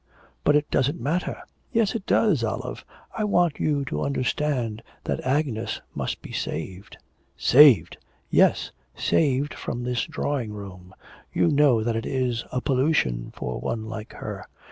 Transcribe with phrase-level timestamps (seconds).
[0.43, 1.39] But it doesn't matter.'
[1.71, 2.83] 'Yes, it does, Olive.
[3.15, 6.97] I want you to understand that Agnes must be saved.'
[7.37, 7.97] 'Saved!'
[8.31, 10.95] 'Yes, saved from this drawing room;
[11.31, 14.47] you know that it is a pollution for one like her.'